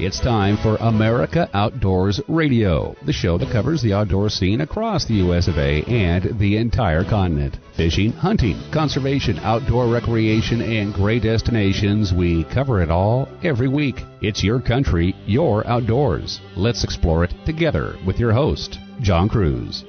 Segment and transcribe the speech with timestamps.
[0.00, 5.14] It's time for America Outdoors Radio, the show that covers the outdoor scene across the
[5.14, 7.58] US of A and the entire continent.
[7.76, 14.02] Fishing, hunting, conservation, outdoor recreation, and great destinations, we cover it all every week.
[14.20, 16.40] It's your country, your outdoors.
[16.56, 19.84] Let's explore it together with your host, John Cruz.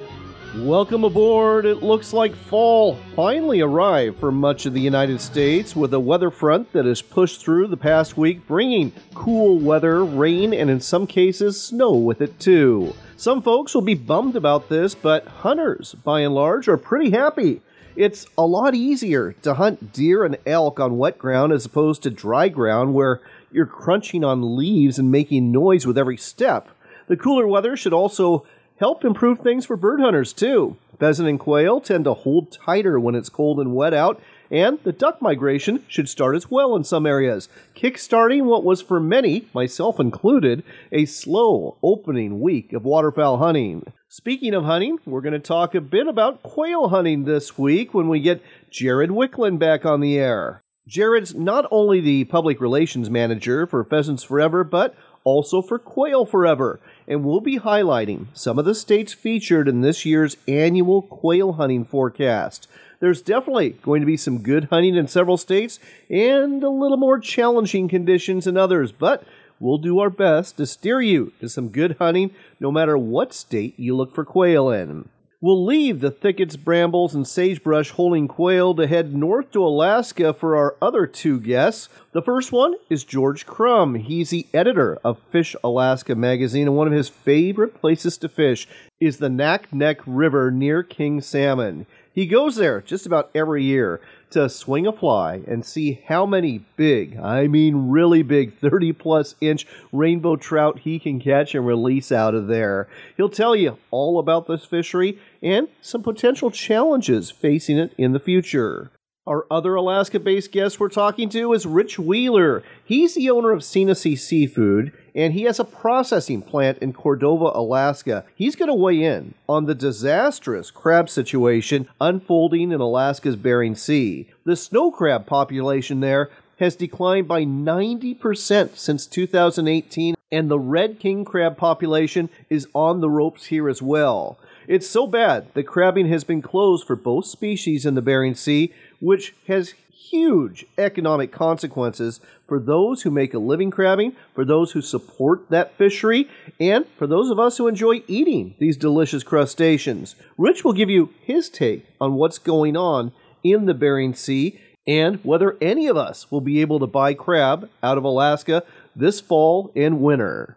[0.59, 1.65] Welcome aboard.
[1.65, 6.31] It looks like fall finally arrived for much of the United States with a weather
[6.31, 11.07] front that has pushed through the past week, bringing cool weather, rain, and in some
[11.07, 12.95] cases, snow with it too.
[13.17, 17.61] Some folks will be bummed about this, but hunters, by and large, are pretty happy.
[17.97, 22.09] It's a lot easier to hunt deer and elk on wet ground as opposed to
[22.09, 23.19] dry ground where
[23.51, 26.69] you're crunching on leaves and making noise with every step.
[27.07, 28.45] The cooler weather should also
[28.77, 30.77] help improve things for bird hunters too.
[30.99, 34.91] Pheasant and quail tend to hold tighter when it's cold and wet out, and the
[34.91, 39.99] duck migration should start as well in some areas, kick-starting what was for many, myself
[39.99, 43.91] included, a slow opening week of waterfowl hunting.
[44.07, 48.07] Speaking of hunting, we're going to talk a bit about quail hunting this week when
[48.07, 50.61] we get Jared Wiklund back on the air.
[50.87, 56.79] Jared's not only the public relations manager for Pheasants Forever, but also for Quail Forever,
[57.07, 61.85] and we'll be highlighting some of the states featured in this year's annual quail hunting
[61.85, 62.67] forecast.
[62.99, 67.19] There's definitely going to be some good hunting in several states and a little more
[67.19, 69.23] challenging conditions in others, but
[69.59, 73.77] we'll do our best to steer you to some good hunting no matter what state
[73.77, 75.09] you look for quail in.
[75.41, 80.55] We'll leave the thickets, brambles, and sagebrush holding quail to head north to Alaska for
[80.55, 81.89] our other two guests.
[82.13, 83.99] The first one is George Krumm.
[83.99, 88.67] He's the editor of Fish Alaska magazine, and one of his favorite places to fish
[89.01, 91.85] is the Naknek River near King Salmon.
[92.13, 93.99] He goes there just about every year
[94.35, 99.33] to swing a fly and see how many big, I mean really big, 30 plus
[99.39, 102.89] inch rainbow trout he can catch and release out of there.
[103.15, 108.19] He'll tell you all about this fishery and some potential challenges facing it in the
[108.19, 108.91] future.
[109.27, 112.61] Our other Alaska based guest we're talking to is Rich Wheeler.
[112.83, 118.23] He's the owner of Sea Seafood, and he has a processing plant in Cordova, Alaska.
[118.35, 124.27] He's going to weigh in on the disastrous crab situation unfolding in Alaska's Bering Sea.
[124.43, 131.25] The snow crab population there has declined by 90% since 2018, and the red king
[131.25, 134.37] crab population is on the ropes here as well.
[134.67, 138.73] It's so bad that crabbing has been closed for both species in the Bering Sea,
[138.99, 144.81] which has huge economic consequences for those who make a living crabbing, for those who
[144.81, 150.15] support that fishery, and for those of us who enjoy eating these delicious crustaceans.
[150.37, 153.11] Rich will give you his take on what's going on
[153.43, 157.69] in the Bering Sea and whether any of us will be able to buy crab
[157.81, 158.63] out of Alaska
[158.95, 160.55] this fall and winter.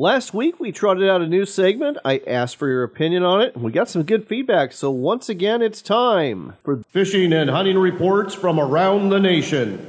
[0.00, 1.98] Last week, we trotted out a new segment.
[2.04, 4.72] I asked for your opinion on it, and we got some good feedback.
[4.72, 9.84] So, once again, it's time for fishing and hunting reports from around the nation.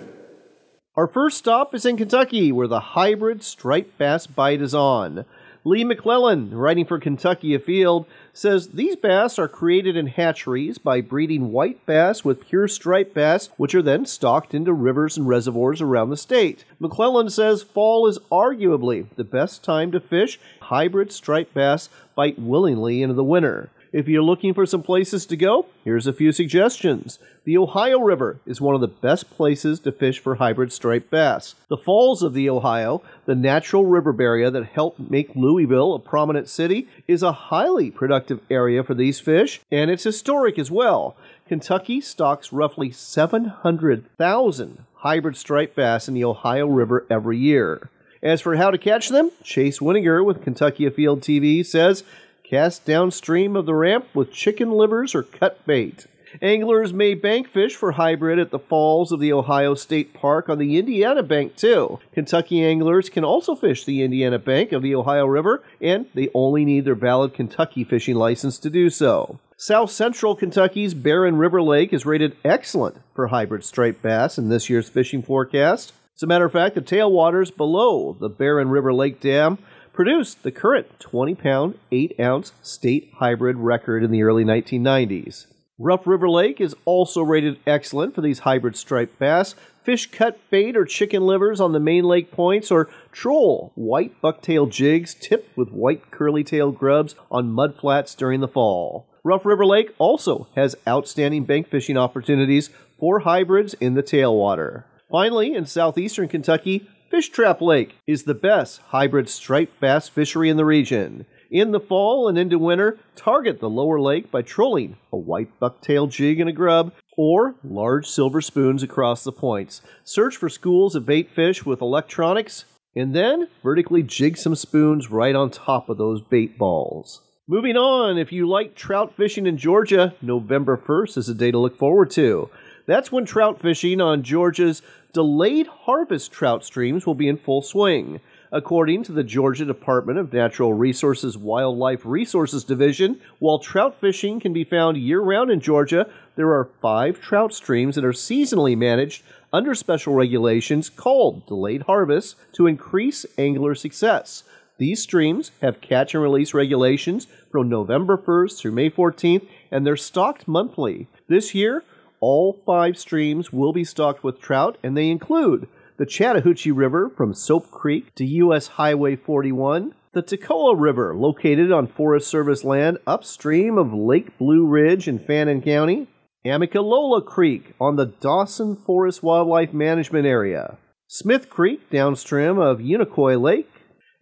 [0.96, 5.26] Our first stop is in Kentucky, where the hybrid striped bass bite is on.
[5.70, 11.52] Lee McClellan, writing for Kentucky Afield, says these bass are created in hatcheries by breeding
[11.52, 16.10] white bass with pure striped bass, which are then stocked into rivers and reservoirs around
[16.10, 16.66] the state.
[16.80, 20.40] McClellan says fall is arguably the best time to fish.
[20.60, 23.70] Hybrid striped bass bite willingly into the winter.
[23.92, 27.18] If you're looking for some places to go, here's a few suggestions.
[27.44, 31.56] The Ohio River is one of the best places to fish for hybrid striped bass.
[31.70, 36.48] The Falls of the Ohio, the natural river barrier that helped make Louisville a prominent
[36.48, 41.18] city, is a highly productive area for these fish, and it's historic as well.
[41.48, 47.90] Kentucky stocks roughly 700,000 hybrid striped bass in the Ohio River every year.
[48.22, 52.04] As for how to catch them, Chase Winiger with Kentucky Afield TV says
[52.50, 56.08] Cast downstream of the ramp with chicken livers or cut bait.
[56.42, 60.58] Anglers may bank fish for hybrid at the falls of the Ohio State Park on
[60.58, 62.00] the Indiana Bank, too.
[62.12, 66.66] Kentucky anglers can also fish the Indiana Bank of the Ohio River, and they only
[66.66, 69.38] need their valid Kentucky fishing license to do so.
[69.56, 74.72] South Central Kentucky's Barren River Lake is rated excellent for hybrid striped bass in this
[74.72, 75.94] year's fishing forecast.
[76.16, 79.60] As a matter of fact, the tailwaters below the Barren River Lake Dam
[80.00, 85.48] produced the current 20 pound, 8 ounce state hybrid record in the early 1990s.
[85.78, 89.56] Rough River Lake is also rated excellent for these hybrid striped bass.
[89.84, 94.72] Fish cut bait or chicken livers on the main lake points, or troll white bucktail
[94.72, 99.06] jigs tipped with white curly tail grubs on mud flats during the fall.
[99.26, 102.70] Rough River Lake also has outstanding bank fishing opportunities
[103.02, 104.86] for hybrids in the tailwater.
[105.12, 110.58] Finally, in southeastern Kentucky, Fish Trap Lake is the best hybrid striped bass fishery in
[110.58, 111.26] the region.
[111.50, 116.08] In the fall and into winter, target the lower lake by trolling a white bucktail
[116.08, 119.82] jig and a grub or large silver spoons across the points.
[120.04, 122.66] Search for schools of bait fish with electronics
[122.96, 127.22] and then vertically jig some spoons right on top of those bait balls.
[127.48, 131.58] Moving on, if you like trout fishing in Georgia, November 1st is a day to
[131.58, 132.52] look forward to.
[132.86, 134.84] That's when trout fishing on Georgia's
[135.14, 138.20] delayed harvest trout streams will be in full swing.
[138.52, 144.54] According to the Georgia Department of Natural Resources Wildlife Resources Division, while trout fishing can
[144.54, 149.24] be found year round in Georgia, there are five trout streams that are seasonally managed
[149.54, 154.44] under special regulations called delayed harvests to increase angler success.
[154.80, 159.98] These streams have catch and release regulations from November 1st through May 14th, and they're
[159.98, 161.08] stocked monthly.
[161.28, 161.84] This year,
[162.20, 165.68] all five streams will be stocked with trout, and they include
[165.98, 168.68] the Chattahoochee River from Soap Creek to U.S.
[168.68, 175.08] Highway 41, the Toccoa River, located on Forest Service land upstream of Lake Blue Ridge
[175.08, 176.08] in Fannin County,
[176.46, 180.78] Amicalola Creek on the Dawson Forest Wildlife Management Area,
[181.08, 183.70] Smith Creek downstream of Unicoi Lake,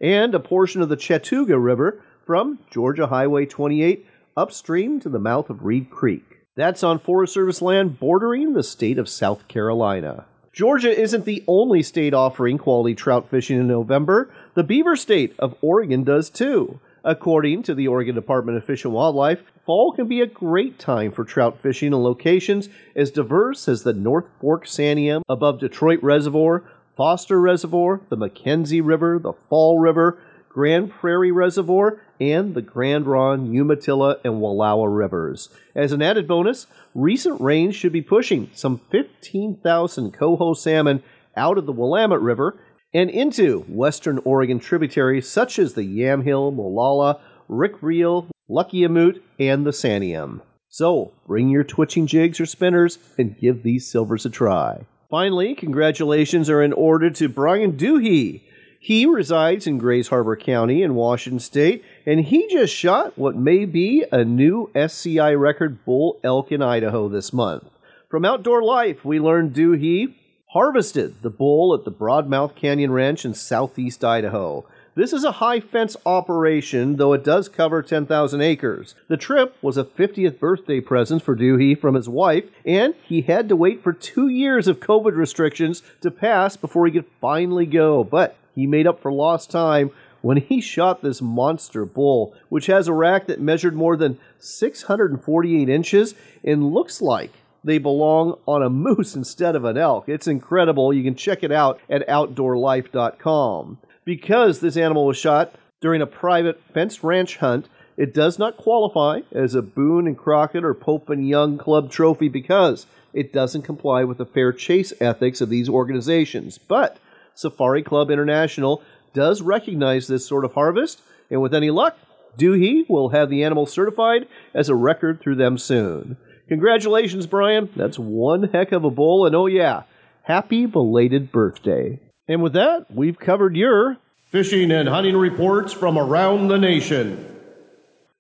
[0.02, 4.06] and a portion of the Chattooga River from Georgia Highway 28
[4.36, 6.37] upstream to the mouth of Reed Creek.
[6.58, 10.26] That's on Forest Service land bordering the state of South Carolina.
[10.52, 14.34] Georgia isn't the only state offering quality trout fishing in November.
[14.56, 16.80] The beaver state of Oregon does too.
[17.04, 21.12] According to the Oregon Department of Fish and Wildlife, fall can be a great time
[21.12, 26.64] for trout fishing in locations as diverse as the North Fork Santiam above Detroit Reservoir,
[26.96, 30.18] Foster Reservoir, the McKenzie River, the Fall River,
[30.50, 35.50] Grand Prairie Reservoir, and the Grande Ronde, Umatilla, and Wallowa rivers.
[35.76, 41.04] As an added bonus, recent rains should be pushing some 15,000 coho salmon
[41.36, 42.60] out of the Willamette River
[42.94, 47.20] and into western Oregon tributaries such as the Yamhill, Molalla,
[47.50, 50.42] Rickreall, Luckiamute, and the Santiam.
[50.70, 54.86] So, bring your twitching jigs or spinners and give these silvers a try.
[55.10, 58.42] Finally, congratulations are in order to Brian Doohey.
[58.80, 63.66] He resides in Grays Harbor County in Washington State, and he just shot what may
[63.66, 67.70] be a new SCI record bull elk in Idaho this month.
[68.10, 70.14] From Outdoor Life, we learned Doohey
[70.52, 74.66] harvested the bull at the Broadmouth Canyon Ranch in southeast Idaho.
[74.96, 78.96] This is a high fence operation, though it does cover 10,000 acres.
[79.08, 83.50] The trip was a 50th birthday present for Doohey from his wife, and he had
[83.50, 88.04] to wait for two years of COVID restrictions to pass before he could finally go.
[88.04, 92.88] But he made up for lost time when he shot this monster bull, which has
[92.88, 97.32] a rack that measured more than 648 inches and looks like
[97.64, 100.10] they belong on a moose instead of an elk.
[100.10, 100.92] It's incredible.
[100.92, 103.78] You can check it out at outdoorlife.com.
[104.04, 109.22] Because this animal was shot during a private fenced ranch hunt, it does not qualify
[109.32, 114.04] as a Boone and Crockett or Pope and Young Club trophy because it doesn't comply
[114.04, 116.58] with the fair chase ethics of these organizations.
[116.58, 116.98] But
[117.38, 118.82] Safari Club International
[119.14, 121.96] does recognize this sort of harvest, and with any luck,
[122.38, 126.18] Doohey will have the animal certified as a record through them soon.
[126.50, 127.70] Congratulations, Brian.
[127.76, 129.84] That's one heck of a bull, and oh yeah,
[130.24, 132.00] happy belated birthday.
[132.28, 133.98] And with that, we've covered your
[134.32, 137.37] fishing and hunting reports from around the nation.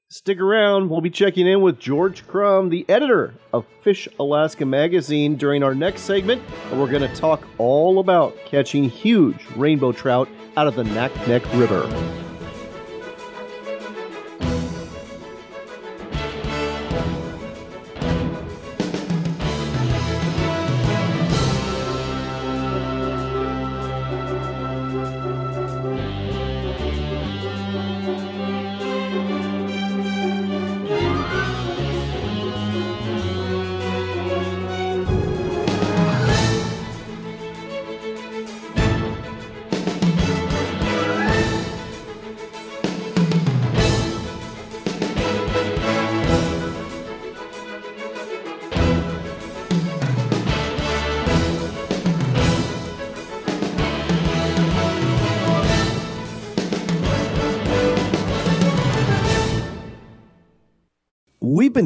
[0.09, 5.35] Stick around, we'll be checking in with George Krumm, the editor of Fish Alaska magazine,
[5.35, 10.29] during our next segment, and we're going to talk all about catching huge rainbow trout
[10.55, 12.26] out of the Naknek River.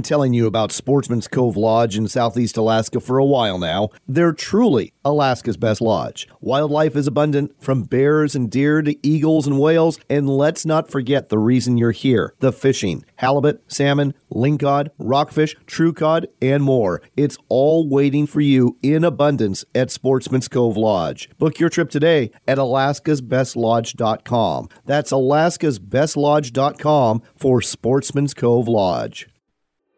[0.01, 3.89] Been telling you about Sportsman's Cove Lodge in Southeast Alaska for a while now.
[4.08, 6.27] They're truly Alaska's best lodge.
[6.39, 11.29] Wildlife is abundant, from bears and deer to eagles and whales, and let's not forget
[11.29, 13.05] the reason you're here the fishing.
[13.17, 17.03] Halibut, salmon, lingcod, rockfish, true cod, and more.
[17.15, 21.29] It's all waiting for you in abundance at Sportsman's Cove Lodge.
[21.38, 24.70] Book your trip today at alaskasbestlodge.com.
[24.86, 29.27] That's alaskasbestlodge.com for Sportsman's Cove Lodge.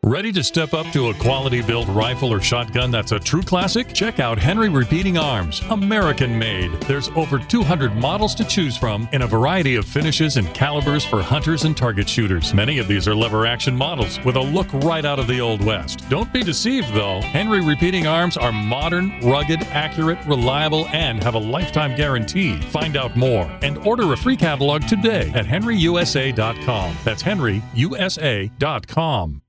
[0.06, 3.94] Ready to step up to a quality built rifle or shotgun that's a true classic?
[3.94, 6.74] Check out Henry Repeating Arms, American made.
[6.82, 11.22] There's over 200 models to choose from in a variety of finishes and calibers for
[11.22, 12.54] hunters and target shooters.
[12.54, 15.64] Many of these are lever action models with a look right out of the Old
[15.64, 16.04] West.
[16.10, 17.22] Don't be deceived though.
[17.22, 22.60] Henry Repeating Arms are modern, rugged, accurate, reliable, and have a lifetime guarantee.
[22.64, 26.98] Find out more and order a free catalog today at henryusa.com.
[27.06, 29.43] That's henryusa.com.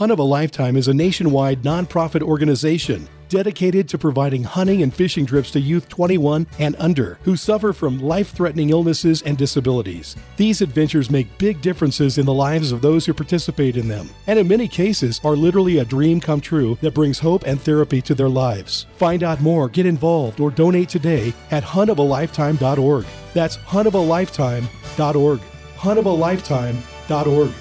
[0.00, 5.26] Hunt of a Lifetime is a nationwide nonprofit organization dedicated to providing hunting and fishing
[5.26, 10.16] trips to youth 21 and under who suffer from life threatening illnesses and disabilities.
[10.38, 14.38] These adventures make big differences in the lives of those who participate in them, and
[14.38, 18.14] in many cases are literally a dream come true that brings hope and therapy to
[18.14, 18.86] their lives.
[18.96, 23.04] Find out more, get involved, or donate today at huntofalifetime.org.
[23.34, 25.40] That's huntofalifetime.org.
[25.76, 27.52] Huntofalifetime.org.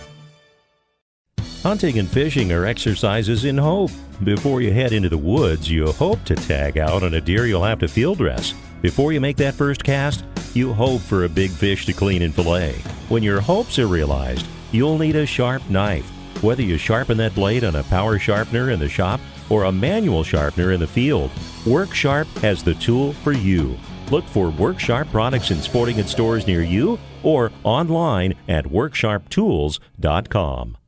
[1.70, 3.92] Hunting and fishing are exercises in hope.
[4.24, 7.64] Before you head into the woods, you hope to tag out on a deer you'll
[7.64, 8.56] have to field dress.
[8.82, 12.34] Before you make that first cast, you hope for a big fish to clean and
[12.34, 12.74] fillet.
[13.10, 16.10] When your hopes are realized, you'll need a sharp knife.
[16.42, 20.24] Whether you sharpen that blade on a power sharpener in the shop or a manual
[20.24, 21.30] sharpener in the field,
[21.68, 23.78] Work Sharp has the tool for you.
[24.10, 30.79] Look for Work Sharp products in sporting goods stores near you or online at worksharptools.com.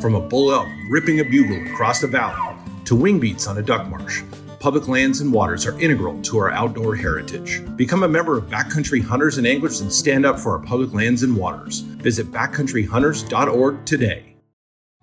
[0.00, 3.62] From a bull elk ripping a bugle across the valley to wing beats on a
[3.62, 4.22] duck marsh,
[4.60, 7.62] public lands and waters are integral to our outdoor heritage.
[7.76, 11.22] Become a member of Backcountry Hunters and Anglers and stand up for our public lands
[11.22, 11.80] and waters.
[11.80, 14.36] Visit backcountryhunters.org today.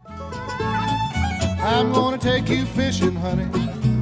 [0.06, 3.48] I'm gonna take you fishing, honey.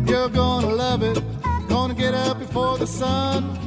[0.09, 1.23] You're gonna love it.
[1.69, 3.57] Gonna get up before the sun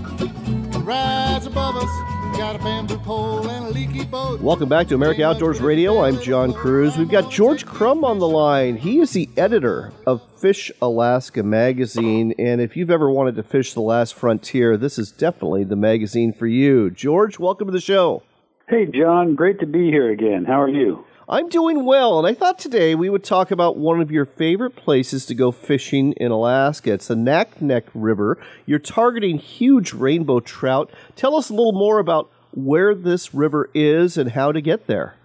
[0.85, 2.14] rise above us.
[2.37, 4.41] Got a bamboo pole and a leaky boat.
[4.41, 6.03] Welcome back to America Outdoors Radio.
[6.03, 6.99] I'm John Cruz.
[6.99, 8.77] We've got George Krumm on the line.
[8.77, 13.73] He is the editor of Fish Alaska magazine, and if you've ever wanted to fish
[13.73, 16.91] the last frontier, this is definitely the magazine for you.
[16.91, 18.25] George, welcome to the show.
[18.69, 19.37] Hey, John.
[19.37, 20.45] Great to be here again.
[20.45, 21.05] How are you?
[21.27, 24.77] I'm doing well, and I thought today we would talk about one of your favorite
[24.77, 26.93] places to go fishing in Alaska.
[26.93, 28.37] It's the Naknek River.
[28.67, 30.91] You're targeting huge rainbow trout.
[31.17, 35.17] Tell us a little more about where this river is and how to get there.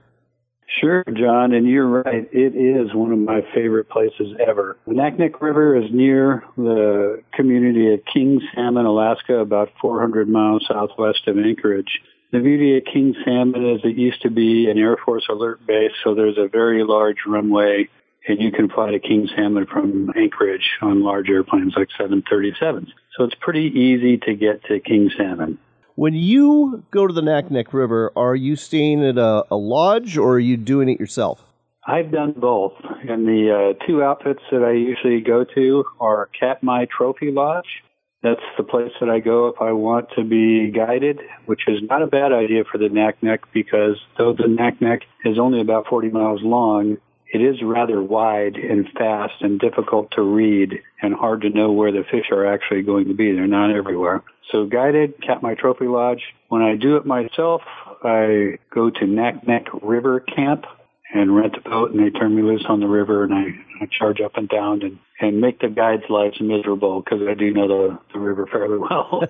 [0.79, 2.29] Sure, John, and you're right.
[2.31, 4.77] It is one of my favorite places ever.
[4.87, 11.27] The Naknek River is near the community of King Salmon, Alaska, about 400 miles southwest
[11.27, 12.01] of Anchorage.
[12.31, 15.91] The beauty of King Salmon is it used to be an Air Force alert base,
[16.03, 17.89] so there's a very large runway,
[18.27, 22.89] and you can fly to King Salmon from Anchorage on large airplanes like 737s.
[23.17, 25.57] So it's pretty easy to get to King Salmon.
[25.95, 30.33] When you go to the Naknek River, are you staying at a, a lodge or
[30.33, 31.43] are you doing it yourself?
[31.87, 32.73] I've done both,
[33.09, 37.81] and the uh, two outfits that I usually go to are Katmai Trophy Lodge
[38.21, 42.01] that's the place that I go if I want to be guided, which is not
[42.01, 46.41] a bad idea for the Naknek because though the Naknek is only about 40 miles
[46.43, 46.97] long,
[47.31, 51.91] it is rather wide and fast and difficult to read and hard to know where
[51.91, 53.31] the fish are actually going to be.
[53.31, 54.23] They're not everywhere.
[54.51, 56.23] So guided, Katmai Trophy Lodge.
[56.49, 57.61] When I do it myself,
[58.03, 60.65] I go to Naknek River Camp
[61.13, 63.45] and rent a boat and they turn me loose on the river and I,
[63.81, 67.51] I charge up and down and, and make the guides' lives miserable because I do
[67.51, 69.23] know the, the river fairly well.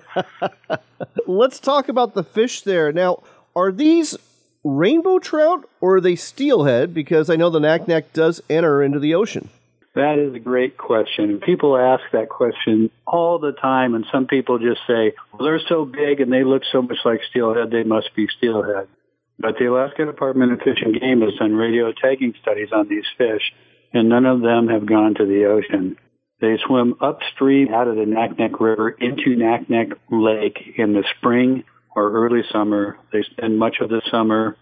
[1.26, 2.92] Let's talk about the fish there.
[2.92, 3.22] Now,
[3.56, 4.16] are these
[4.62, 6.92] rainbow trout or are they steelhead?
[6.92, 9.48] Because I know the Naknek does enter into the ocean.
[9.94, 11.40] That is a great question.
[11.40, 15.84] People ask that question all the time, and some people just say, well, they're so
[15.84, 18.86] big and they look so much like steelhead, they must be steelhead.
[19.40, 23.06] But the Alaska Department of Fish and Game has done radio tagging studies on these
[23.16, 23.42] fish,
[23.92, 25.96] and none of them have gone to the ocean.
[26.40, 31.64] They swim upstream out of the Naknek River into Naknek Lake in the spring
[31.96, 32.98] or early summer.
[33.12, 34.56] They spend much of the summer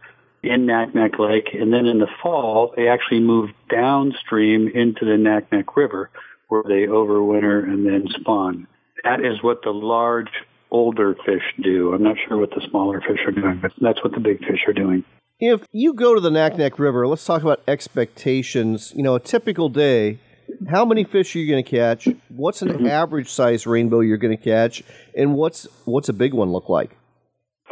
[0.45, 5.77] in Naknek Lake, and then in the fall, they actually move downstream into the Naknek
[5.77, 6.11] River
[6.49, 8.67] where they overwinter and then spawn.
[9.05, 10.31] That is what the large
[10.71, 11.93] older fish do.
[11.93, 14.61] I'm not sure what the smaller fish are doing, but that's what the big fish
[14.67, 15.05] are doing.
[15.41, 18.93] If you go to the Naknek River, let's talk about expectations.
[18.97, 20.19] You know, a typical day,
[20.69, 22.09] how many fish are you going to catch?
[22.29, 22.87] What's an mm-hmm.
[22.87, 24.83] average size rainbow you're going to catch?
[25.17, 26.91] And what's what's a big one look like?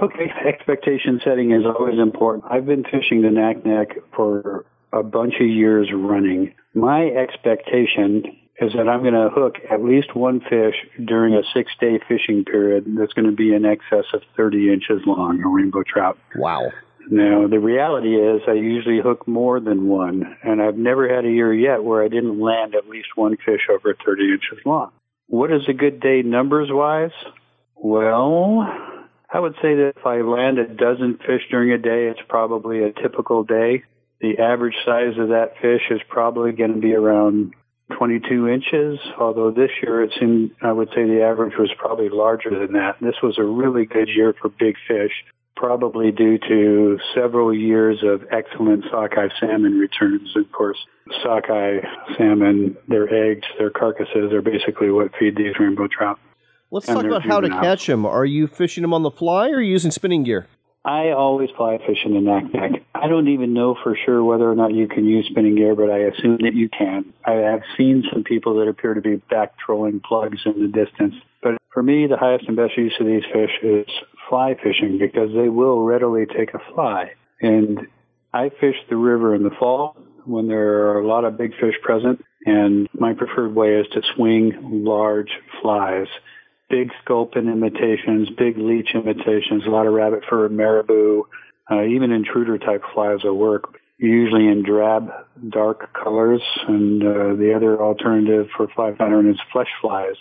[0.01, 2.45] Okay, expectation setting is always important.
[2.51, 6.55] I've been fishing the Naknek for a bunch of years running.
[6.75, 8.25] My expectation
[8.61, 12.45] is that I'm going to hook at least one fish during a six day fishing
[12.45, 16.19] period that's going to be in excess of 30 inches long, a rainbow trout.
[16.37, 16.71] Wow.
[17.09, 21.31] Now, the reality is I usually hook more than one, and I've never had a
[21.31, 24.91] year yet where I didn't land at least one fish over 30 inches long.
[25.29, 27.13] What is a good day numbers wise?
[27.77, 28.63] Well,
[29.33, 32.83] I would say that if I land a dozen fish during a day, it's probably
[32.83, 33.85] a typical day.
[34.21, 37.55] The average size of that fish is probably going to be around
[37.97, 42.51] 22 inches, although this year it seemed, I would say the average was probably larger
[42.51, 42.97] than that.
[43.01, 45.13] This was a really good year for big fish,
[45.55, 50.35] probably due to several years of excellent sockeye salmon returns.
[50.37, 50.79] Of course,
[51.23, 51.79] sockeye
[52.19, 56.19] salmon, their eggs, their carcasses are basically what feed these rainbow trout.
[56.73, 57.63] Let's talk about how to juvenile.
[57.63, 58.05] catch them.
[58.05, 60.49] Are you fishing them on the fly or are you using spinning gear?
[60.85, 62.83] I always fly fish in the Naknek.
[63.03, 65.91] I don't even know for sure whether or not you can use spinning gear, but
[65.91, 67.13] I assume that you can.
[67.25, 71.15] I have seen some people that appear to be back trolling plugs in the distance.
[71.43, 73.87] But for me, the highest and best use of these fish is
[74.29, 77.13] fly fishing because they will readily take a fly.
[77.41, 77.81] And
[78.33, 81.77] I fish the river in the fall when there are a lot of big fish
[81.83, 85.31] present, and my preferred way is to swing large
[85.63, 86.09] flies
[86.69, 91.23] big sculpin imitations, big leech imitations, a lot of rabbit fur, marabou,
[91.71, 93.79] uh, even intruder type flies will work.
[93.99, 95.11] Usually in drab,
[95.49, 100.17] dark colors, and uh, the other alternative for fly pattern is flesh flies.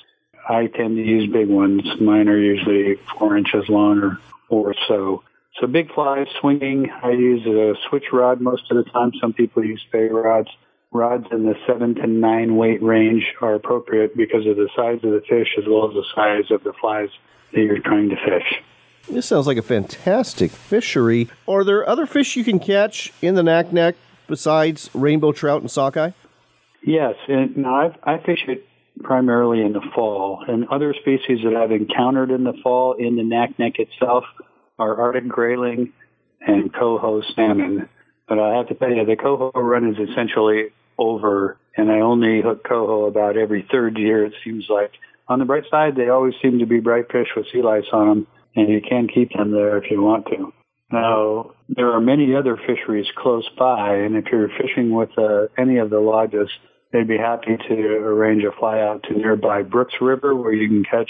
[0.47, 1.81] I tend to use big ones.
[1.99, 5.23] Mine are usually four inches long or, or so.
[5.59, 6.89] So big flies, swinging.
[7.03, 9.11] I use a switch rod most of the time.
[9.19, 10.49] Some people use Spey rods
[10.95, 15.11] rods in the seven to nine weight range are appropriate because of the size of
[15.11, 17.09] the fish as well as the size of the flies
[17.53, 18.63] that you're trying to fish.
[19.09, 21.29] This sounds like a fantastic fishery.
[21.47, 23.93] Are there other fish you can catch in the Naknek
[24.27, 26.11] besides rainbow trout and sockeye?
[26.83, 28.65] Yes, and now I've, I fish it
[29.03, 33.23] primarily in the fall, and other species that I've encountered in the fall in the
[33.23, 34.23] Naknek itself
[34.79, 35.93] are Arctic grayling
[36.41, 37.89] and coho salmon.
[38.27, 42.41] But I have to tell you, the coho run is essentially over, and I only
[42.41, 44.91] hook coho about every third year, it seems like.
[45.27, 48.07] On the bright side, they always seem to be bright fish with sea lice on
[48.07, 50.53] them, and you can keep them there if you want to.
[50.91, 55.77] Now, there are many other fisheries close by, and if you're fishing with uh, any
[55.77, 56.49] of the lodges,
[56.91, 60.83] they'd be happy to arrange a fly out to nearby Brooks River where you can
[60.83, 61.09] catch,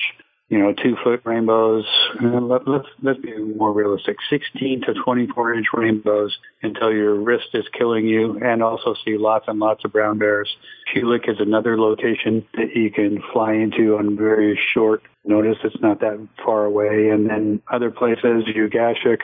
[0.50, 1.86] you know, two foot rainbows.
[2.22, 7.48] Uh, let, let's let's be more realistic: 16 to 24 inch rainbows until your wrist
[7.54, 10.50] is killing you, and also see lots and lots of brown bears.
[10.94, 15.58] Kulik is another location that you can fly into on very short notice.
[15.64, 19.22] It's not that far away, and then other places, Ugashik.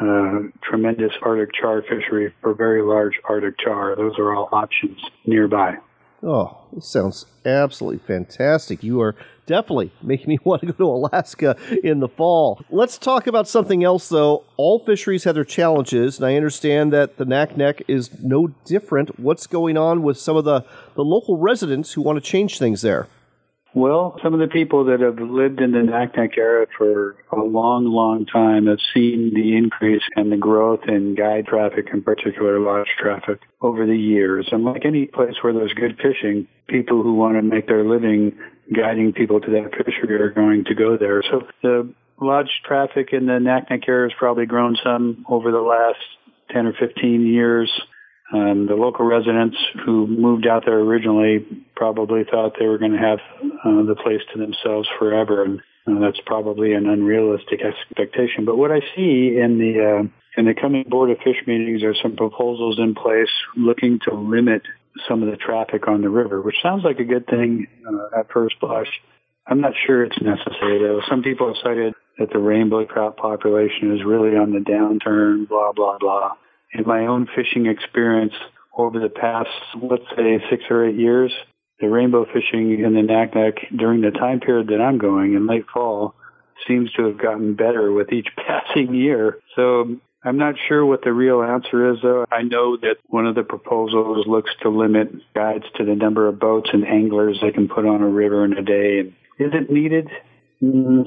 [0.00, 3.94] Uh, tremendous Arctic char fishery for very large Arctic char.
[3.94, 5.76] Those are all options nearby.
[6.22, 8.84] Oh, this sounds absolutely fantastic.
[8.84, 12.62] You are definitely making me want to go to Alaska in the fall.
[12.70, 14.44] Let's talk about something else, though.
[14.56, 19.18] All fisheries have their challenges, and I understand that the Naknek is no different.
[19.18, 22.82] What's going on with some of the, the local residents who want to change things
[22.82, 23.08] there?
[23.74, 27.86] Well, some of the people that have lived in the Naknek area for a long,
[27.86, 32.88] long time have seen the increase and the growth in guide traffic, in particular lodge
[32.98, 34.48] traffic, over the years.
[34.52, 38.36] And like any place where there's good fishing, people who want to make their living
[38.74, 41.22] guiding people to that fishery are going to go there.
[41.22, 45.98] So the lodge traffic in the Naknek area has probably grown some over the last
[46.50, 47.70] 10 or 15 years.
[48.32, 52.98] Um, the local residents who moved out there originally probably thought they were going to
[52.98, 58.46] have uh, the place to themselves forever, and uh, that's probably an unrealistic expectation.
[58.46, 61.94] But what I see in the uh, in the coming board of fish meetings are
[62.02, 64.62] some proposals in place looking to limit
[65.06, 68.32] some of the traffic on the river, which sounds like a good thing uh, at
[68.32, 68.88] first blush.
[69.46, 71.02] I'm not sure it's necessary though.
[71.06, 75.72] Some people have cited that the rainbow trout population is really on the downturn, blah
[75.72, 76.32] blah blah
[76.72, 78.34] in my own fishing experience
[78.76, 79.50] over the past,
[79.82, 81.32] let's say, six or eight years,
[81.80, 85.66] the rainbow fishing in the Naknek during the time period that I'm going in late
[85.72, 86.14] fall
[86.66, 89.38] seems to have gotten better with each passing year.
[89.56, 92.24] So I'm not sure what the real answer is, though.
[92.30, 96.38] I know that one of the proposals looks to limit guides to the number of
[96.38, 99.12] boats and anglers they can put on a river in a day.
[99.38, 100.08] Is it needed?
[100.62, 101.04] Mm,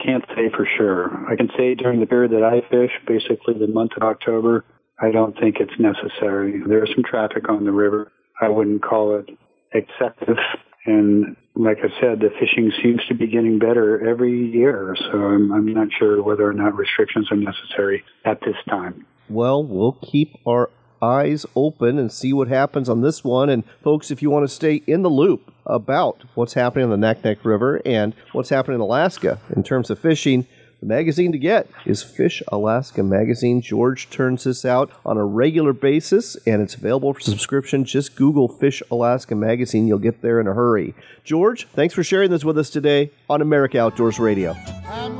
[0.00, 1.26] can't say for sure.
[1.28, 4.64] I can say during the period that I fish, basically the month of October,
[5.00, 6.62] I don't think it's necessary.
[6.66, 8.12] There's some traffic on the river.
[8.40, 9.28] I wouldn't call it
[9.72, 10.36] excessive.
[10.84, 14.96] And like I said, the fishing seems to be getting better every year.
[14.98, 19.06] So I'm, I'm not sure whether or not restrictions are necessary at this time.
[19.28, 23.50] Well, we'll keep our eyes open and see what happens on this one.
[23.50, 27.06] And folks, if you want to stay in the loop about what's happening on the
[27.06, 30.46] Naknek River and what's happening in Alaska in terms of fishing,
[30.82, 33.60] the magazine to get is Fish Alaska Magazine.
[33.60, 37.84] George turns this out on a regular basis and it's available for subscription.
[37.84, 39.86] Just Google Fish Alaska Magazine.
[39.86, 40.94] You'll get there in a hurry.
[41.22, 44.54] George, thanks for sharing this with us today on America Outdoors Radio.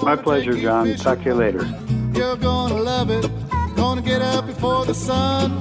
[0.03, 0.93] My pleasure, John.
[0.97, 1.65] Talk to you later.
[2.13, 3.31] You're gonna love it.
[3.77, 5.53] Gonna get up before the sun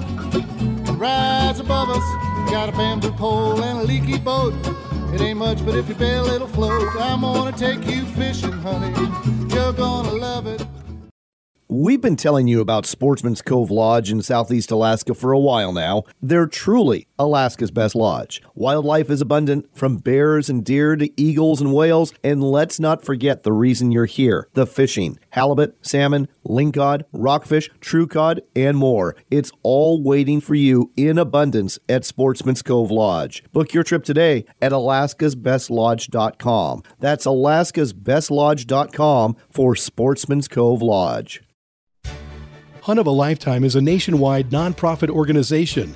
[0.98, 2.52] rise above us.
[2.52, 4.56] Got a bamboo pole and a leaky boat.
[5.14, 6.90] It ain't much, but if you bail, it'll float.
[7.00, 9.51] I'm gonna take you fishing, honey.
[9.72, 10.66] You're gonna love it.
[11.70, 16.04] We've been telling you about Sportsman's Cove Lodge in southeast Alaska for a while now.
[16.22, 18.42] They're truly Alaska's best lodge.
[18.54, 23.44] Wildlife is abundant, from bears and deer to eagles and whales, and let's not forget
[23.44, 25.18] the reason you're here the fishing.
[25.32, 29.16] Halibut, salmon, lingcod, rockfish, true cod, and more.
[29.30, 33.44] It's all waiting for you in abundance at Sportsman's Cove Lodge.
[33.52, 36.84] Book your trip today at alaskasbestlodge.com.
[37.00, 41.42] That's alaskasbestlodge.com for Sportsman's Cove Lodge.
[42.84, 45.96] Hunt of a Lifetime is a nationwide nonprofit organization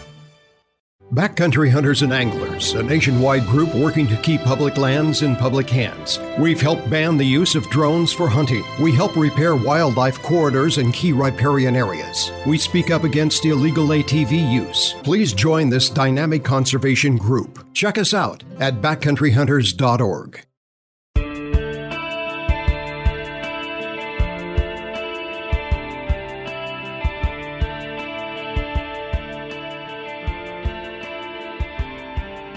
[1.11, 6.21] Backcountry Hunters and Anglers, a nationwide group working to keep public lands in public hands.
[6.39, 8.63] We've helped ban the use of drones for hunting.
[8.81, 12.31] We help repair wildlife corridors in key riparian areas.
[12.47, 14.95] We speak up against illegal ATV use.
[15.03, 17.65] Please join this dynamic conservation group.
[17.73, 20.45] Check us out at backcountryhunters.org.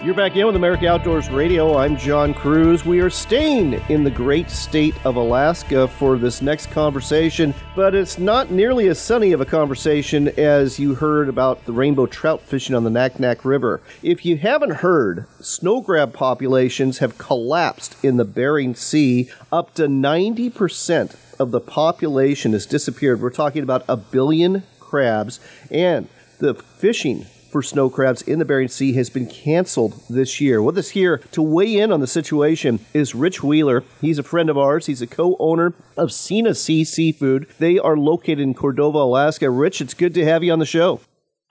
[0.05, 1.79] You're back in with America Outdoors Radio.
[1.79, 2.85] I'm John Cruz.
[2.85, 8.19] We are staying in the great state of Alaska for this next conversation, but it's
[8.19, 12.75] not nearly as sunny of a conversation as you heard about the rainbow trout fishing
[12.77, 13.81] on the Naknek River.
[14.03, 19.31] If you haven't heard, snow crab populations have collapsed in the Bering Sea.
[19.51, 23.23] Up to 90% of the population has disappeared.
[23.23, 25.41] We're talking about a billion crabs,
[25.71, 26.09] and
[26.41, 30.61] the fishing for snow crabs in the Bering Sea has been canceled this year.
[30.61, 33.85] With us here to weigh in on the situation is Rich Wheeler.
[34.01, 34.87] He's a friend of ours.
[34.87, 37.47] He's a co-owner of Sena Sea Seafood.
[37.61, 39.49] They are located in Cordova, Alaska.
[39.51, 41.01] Rich, it's good to have you on the show.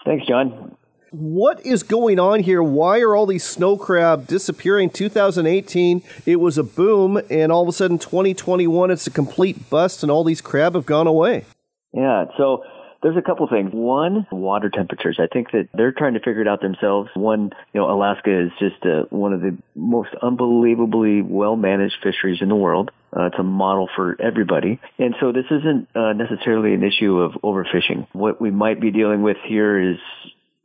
[0.04, 0.76] Thanks, John.
[1.12, 2.62] What is going on here?
[2.62, 4.90] Why are all these snow crab disappearing?
[4.90, 10.04] 2018, it was a boom, and all of a sudden, 2021, it's a complete bust,
[10.04, 11.46] and all these crab have gone away.
[11.94, 12.66] Yeah, so
[13.04, 13.72] there's a couple things.
[13.74, 15.20] One, water temperatures.
[15.22, 17.10] I think that they're trying to figure it out themselves.
[17.14, 22.42] One, you know, Alaska is just uh, one of the most unbelievably well managed fisheries
[22.42, 22.92] in the world.
[23.16, 24.80] Uh, it's a model for everybody.
[24.98, 28.08] And so this isn't uh, necessarily an issue of overfishing.
[28.14, 29.98] What we might be dealing with here is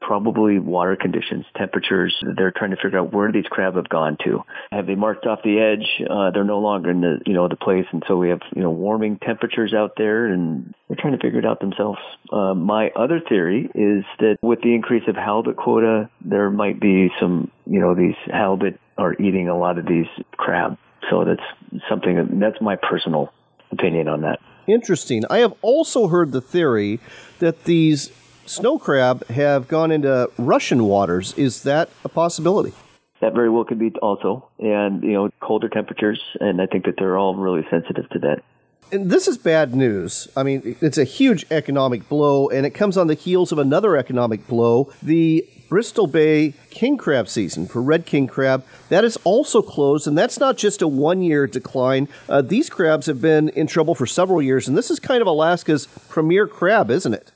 [0.09, 2.17] probably water conditions, temperatures.
[2.35, 4.43] They're trying to figure out where these crab have gone to.
[4.73, 5.87] Have they marched off the edge?
[6.09, 8.63] Uh, they're no longer in the you know the place, and so we have you
[8.63, 11.99] know warming temperatures out there, and they're trying to figure it out themselves.
[12.33, 17.11] Uh, my other theory is that with the increase of halibut quota, there might be
[17.21, 20.07] some you know these halibut are eating a lot of these
[20.39, 20.79] crab.
[21.11, 23.31] So that's something that's my personal
[23.71, 24.39] opinion on that.
[24.67, 25.25] Interesting.
[25.29, 26.99] I have also heard the theory
[27.41, 28.11] that these
[28.49, 31.35] snow crab have gone into Russian waters.
[31.35, 32.73] Is that a possibility?
[33.21, 36.95] That very well could be also, and you know, colder temperatures, and I think that
[36.99, 38.43] they're all really sensitive to that.
[38.91, 40.29] And this is bad news.
[40.37, 43.97] I mean, it's a huge economic blow, and it comes on the heels of another
[43.97, 44.91] economic blow.
[45.03, 50.17] The Bristol Bay king crab season for red king crab that is also closed, and
[50.17, 52.09] that's not just a one-year decline.
[52.29, 55.27] Uh, these crabs have been in trouble for several years, and this is kind of
[55.27, 57.33] Alaska's premier crab, isn't it?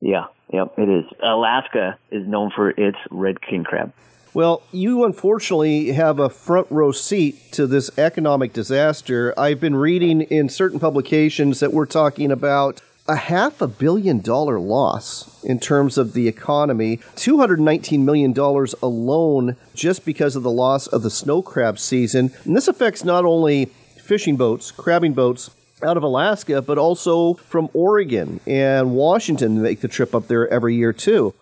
[0.00, 1.04] Yeah, yep, it is.
[1.22, 3.92] Alaska is known for its red king crab.
[4.34, 9.34] Well, you unfortunately have a front row seat to this economic disaster.
[9.38, 14.60] I've been reading in certain publications that we're talking about a half a billion dollar
[14.60, 18.36] loss in terms of the economy, $219 million
[18.82, 22.30] alone just because of the loss of the snow crab season.
[22.44, 25.50] And this affects not only fishing boats, crabbing boats,
[25.82, 30.74] out of Alaska, but also from Oregon and Washington make the trip up there every
[30.74, 31.34] year too.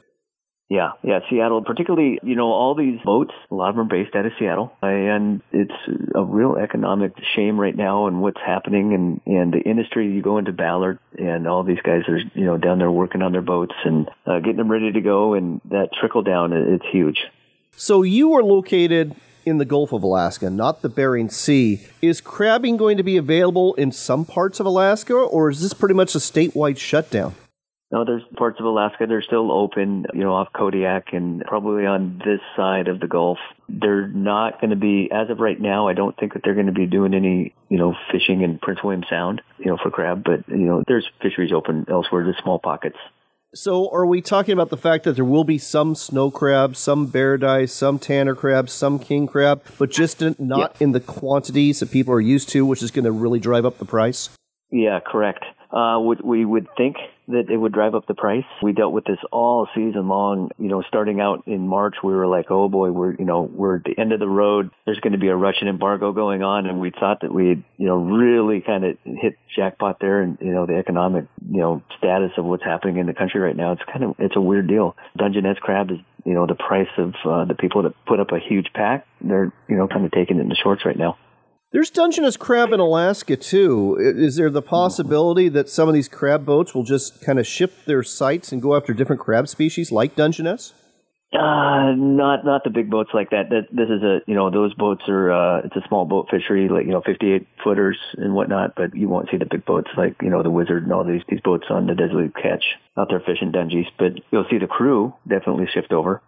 [0.68, 4.16] Yeah, yeah, Seattle, particularly, you know, all these boats, a lot of them are based
[4.16, 5.70] out of Seattle, and it's
[6.12, 10.10] a real economic shame right now and what's happening and, and the industry.
[10.12, 13.30] You go into Ballard and all these guys are, you know, down there working on
[13.30, 17.18] their boats and uh, getting them ready to go, and that trickle down, it's huge.
[17.76, 19.14] So you are located
[19.46, 21.80] in the Gulf of Alaska, not the Bering Sea.
[22.02, 25.94] Is crabbing going to be available in some parts of Alaska, or is this pretty
[25.94, 27.34] much a statewide shutdown?
[27.92, 32.20] No, there's parts of Alaska they're still open, you know, off Kodiak and probably on
[32.24, 33.38] this side of the Gulf.
[33.68, 36.66] They're not going to be, as of right now, I don't think that they're going
[36.66, 40.24] to be doing any, you know, fishing in Prince William Sound, you know, for crab.
[40.24, 42.96] But you know, there's fisheries open elsewhere, just small pockets.
[43.56, 47.06] So, are we talking about the fact that there will be some snow crab, some
[47.06, 51.90] bear bairdies, some tanner crab, some king crab, but just not in the quantities that
[51.90, 54.28] people are used to, which is going to really drive up the price?
[54.70, 55.42] Yeah, correct.
[55.72, 56.96] Uh, would, we would think
[57.28, 58.44] that it would drive up the price.
[58.62, 60.50] We dealt with this all season long.
[60.58, 63.76] You know, starting out in March, we were like, oh boy, we're, you know, we're
[63.76, 64.70] at the end of the road.
[64.84, 66.66] There's going to be a Russian embargo going on.
[66.66, 70.38] And we thought that we had, you know, really kind of hit jackpot there and,
[70.40, 73.72] you know, the economic, you know, status of what's happening in the country right now.
[73.72, 74.96] It's kind of, it's a weird deal.
[75.16, 78.38] Dungeness crab is, you know, the price of uh, the people that put up a
[78.38, 79.06] huge pack.
[79.20, 81.18] They're, you know, kind of taking it in the shorts right now.
[81.72, 83.96] There's Dungeness crab in Alaska too.
[83.98, 87.86] Is there the possibility that some of these crab boats will just kind of shift
[87.86, 90.72] their sights and go after different crab species like Dungeness?
[91.32, 93.50] Uh, not not the big boats like that.
[93.50, 96.68] That this is a you know those boats are uh it's a small boat fishery
[96.68, 98.74] like you know 58 footers and whatnot.
[98.76, 101.22] But you won't see the big boats like you know the Wizard and all these
[101.28, 102.64] these boats on the Deadliest Catch
[102.96, 103.86] out there fishing dungies.
[103.98, 106.22] But you'll see the crew definitely shift over.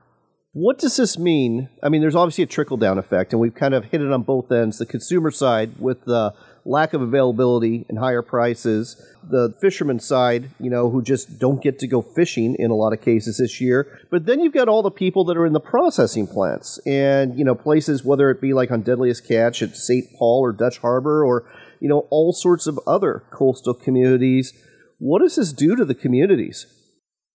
[0.53, 1.69] What does this mean?
[1.83, 4.23] I mean, there's obviously a trickle down effect, and we've kind of hit it on
[4.23, 4.79] both ends.
[4.79, 6.35] The consumer side with the
[6.65, 11.79] lack of availability and higher prices, the fisherman side, you know, who just don't get
[11.81, 14.01] to go fishing in a lot of cases this year.
[14.11, 17.45] But then you've got all the people that are in the processing plants and, you
[17.45, 20.07] know, places, whether it be like on Deadliest Catch at St.
[20.19, 24.55] Paul or Dutch Harbor or, you know, all sorts of other coastal communities.
[24.99, 26.67] What does this do to the communities?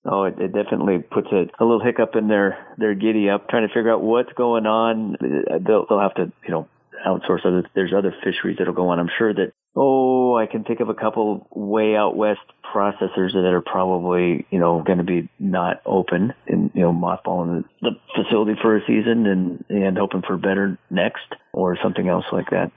[0.05, 3.67] Oh, it, it definitely puts a, a little hiccup in their their giddy up, trying
[3.67, 5.15] to figure out what's going on.
[5.15, 6.67] Uh, they'll they'll have to you know
[7.05, 7.63] outsource other.
[7.73, 8.99] There's other fisheries that'll go on.
[8.99, 13.53] I'm sure that oh, I can think of a couple way out west processors that
[13.53, 18.23] are probably you know going to be not open and you know mothballing the, the
[18.23, 22.71] facility for a season and and hoping for better next or something else like that.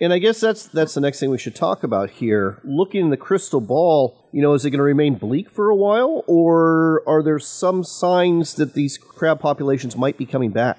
[0.00, 2.58] And I guess that's that's the next thing we should talk about here.
[2.64, 5.76] Looking in the crystal ball, you know, is it going to remain bleak for a
[5.76, 10.78] while, or are there some signs that these crab populations might be coming back?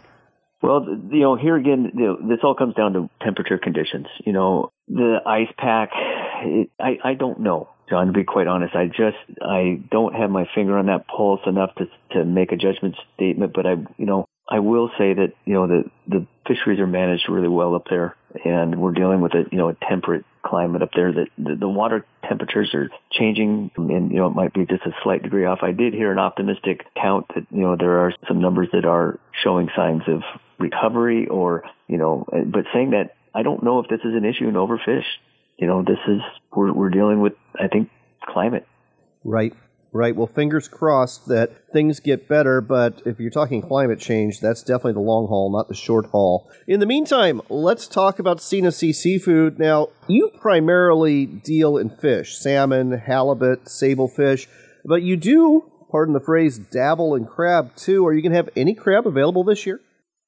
[0.63, 4.07] Well, you know, here again, you know, this all comes down to temperature conditions.
[4.25, 5.89] You know, the ice pack,
[6.43, 7.69] it, I I don't know.
[7.89, 11.41] John, to be quite honest, I just I don't have my finger on that pulse
[11.45, 13.53] enough to to make a judgment statement.
[13.53, 17.29] But I, you know, I will say that you know the the fisheries are managed
[17.29, 20.89] really well up there, and we're dealing with a you know a temperate climate up
[20.93, 21.13] there.
[21.13, 24.91] That the, the water temperatures are changing, and you know it might be just a
[25.03, 25.59] slight degree off.
[25.61, 29.17] I did hear an optimistic count that you know there are some numbers that are
[29.41, 30.21] showing signs of
[30.59, 34.49] recovery, or you know, but saying that I don't know if this is an issue
[34.49, 35.05] in overfish.
[35.57, 36.19] You know, this is
[36.53, 37.89] we're we're dealing with I think
[38.27, 38.67] climate.
[39.23, 39.53] Right
[39.93, 40.15] right?
[40.15, 44.93] Well, fingers crossed that things get better, but if you're talking climate change, that's definitely
[44.93, 46.49] the long haul, not the short haul.
[46.67, 49.59] In the meantime, let's talk about Sea Seafood.
[49.59, 54.47] Now, you primarily deal in fish salmon, halibut, sablefish,
[54.85, 58.05] but you do, pardon the phrase, dabble in crab too.
[58.05, 59.79] Are you going to have any crab available this year?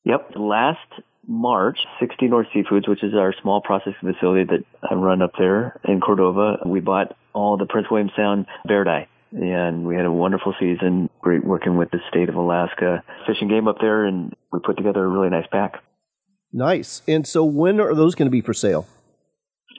[0.04, 0.34] Yep.
[0.36, 0.80] Last
[1.26, 5.80] March, 60 North Seafoods, which is our small processing facility that I run up there
[5.86, 10.54] in Cordova, we bought all the Prince William Sound bairdies and we had a wonderful
[10.60, 11.10] season.
[11.22, 15.04] Great working with the state of Alaska fishing game up there, and we put together
[15.04, 15.82] a really nice pack.
[16.52, 17.02] Nice.
[17.08, 18.88] And so, when are those going to be for sale?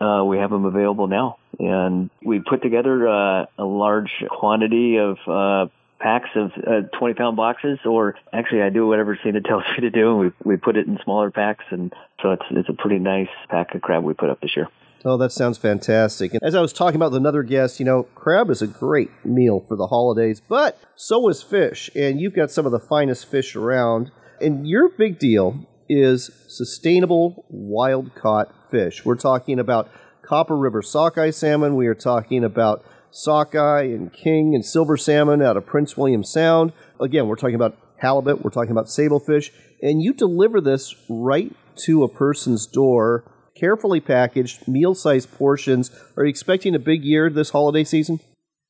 [0.01, 5.19] Uh, we have them available now, and we put together uh, a large quantity of
[5.29, 9.83] uh, packs of uh, 20 pound boxes, or actually, I do whatever Sena tells me
[9.83, 12.73] to do, and we we put it in smaller packs, and so it's it's a
[12.73, 14.69] pretty nice pack of crab we put up this year.
[15.07, 16.33] Oh, that sounds fantastic.
[16.33, 19.11] And as I was talking about with another guest, you know, crab is a great
[19.25, 21.91] meal for the holidays, but so is fish.
[21.95, 24.11] And you've got some of the finest fish around.
[24.41, 29.05] And your big deal is sustainable wild caught fish.
[29.05, 29.91] We're talking about
[30.23, 31.77] Copper River sockeye salmon.
[31.77, 36.73] We are talking about sockeye and king and silver salmon out of Prince William Sound.
[36.99, 42.03] Again, we're talking about halibut, we're talking about sablefish, and you deliver this right to
[42.03, 45.91] a person's door, carefully packaged, meal sized portions.
[46.17, 48.21] Are you expecting a big year this holiday season?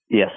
[0.09, 0.31] Yes,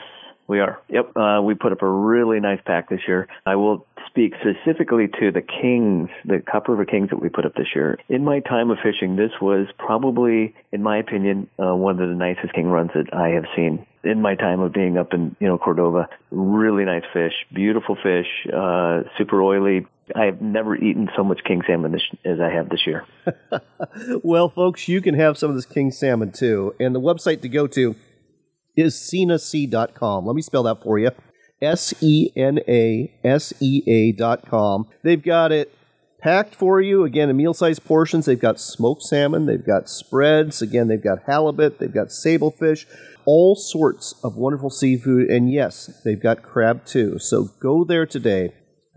[0.47, 0.79] we are.
[0.89, 1.15] Yep.
[1.15, 3.27] Uh, we put up a really nice pack this year.
[3.45, 7.53] I will speak specifically to the kings, the Copper River Kings that we put up
[7.55, 7.99] this year.
[8.09, 12.15] In my time of fishing, this was probably, in my opinion, uh, one of the
[12.15, 15.47] nicest king runs that I have seen in my time of being up in you
[15.47, 16.07] know Cordova.
[16.31, 19.85] Really nice fish, beautiful fish, uh, super oily.
[20.15, 23.05] I have never eaten so much king salmon this, as I have this year.
[24.23, 27.49] well, folks, you can have some of this king salmon too, and the website to
[27.49, 27.95] go to
[28.75, 30.25] is senasea.com.
[30.25, 31.11] Let me spell that for you.
[31.61, 34.87] S E N A S E A dot com.
[35.03, 35.73] They've got it
[36.19, 37.03] packed for you.
[37.03, 38.25] Again, in meal sized portions.
[38.25, 40.61] They've got smoked salmon, they've got spreads.
[40.61, 42.85] Again, they've got halibut, they've got sablefish,
[43.25, 45.29] all sorts of wonderful seafood.
[45.29, 47.17] And yes, they've got crab too.
[47.19, 48.53] So go there today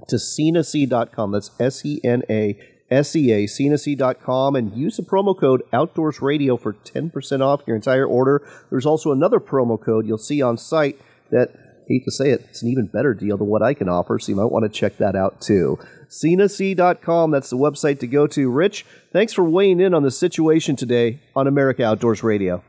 [0.08, 1.32] to senasea.com.
[1.32, 2.58] That's S E N A
[2.90, 7.76] S E A, senasea.com, and use the promo code Outdoors Radio for 10% off your
[7.76, 8.42] entire order.
[8.70, 11.50] There's also another promo code you'll see on site that
[11.90, 14.30] hate to say it, it's an even better deal than what I can offer, so
[14.30, 15.78] you might want to check that out too.
[16.08, 18.48] senasea.com, that's the website to go to.
[18.48, 22.62] Rich, thanks for weighing in on the situation today on America Outdoors Radio.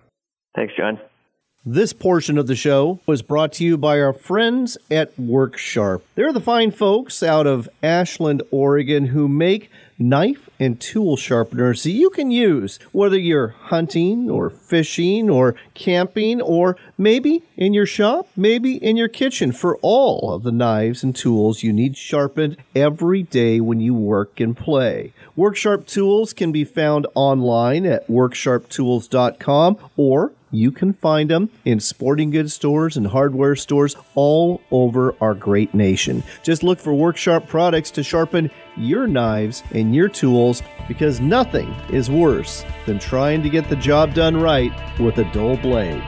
[0.55, 0.99] Thanks, John.
[1.65, 6.01] This portion of the show was brought to you by our friends at WorkSharp.
[6.15, 9.69] They're the fine folks out of Ashland, Oregon, who make
[10.01, 16.41] knife and tool sharpeners that you can use whether you're hunting or fishing or camping
[16.41, 21.15] or maybe in your shop, maybe in your kitchen for all of the knives and
[21.15, 25.13] tools you need sharpened every day when you work and play.
[25.37, 32.29] WorkSharp tools can be found online at worksharptools.com or you can find them in sporting
[32.29, 36.23] goods stores and hardware stores all over our great nation.
[36.43, 42.09] Just look for WorkSharp products to sharpen your knives and your tools because nothing is
[42.09, 46.03] worse than trying to get the job done right with a dull blade.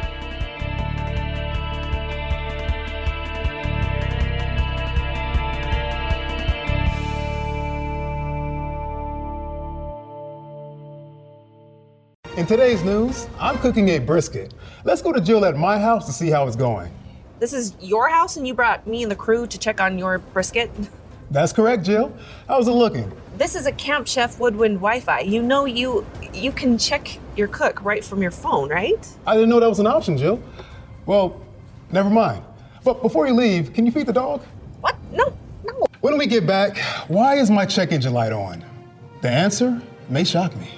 [12.35, 14.55] In today's news, I'm cooking a brisket.
[14.83, 16.91] Let's go to Jill at my house to see how it's going.
[17.39, 20.17] This is your house and you brought me and the crew to check on your
[20.17, 20.71] brisket?
[21.33, 22.15] That's correct, Jill.
[22.47, 23.11] How's it looking?
[23.39, 25.21] This is a Camp Chef Woodwind Wi-Fi.
[25.21, 29.07] You know you you can check your cook right from your phone, right?
[29.25, 30.39] I didn't know that was an option, Jill.
[31.07, 31.43] Well,
[31.91, 32.43] never mind.
[32.83, 34.43] But before you leave, can you feed the dog?
[34.81, 34.95] What?
[35.11, 35.85] No, no.
[36.01, 38.63] When we get back, why is my check engine light on?
[39.21, 40.69] The answer may shock me.